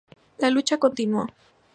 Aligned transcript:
La 0.39 0.49
lucha 0.49 0.79
continuó. 0.79 1.27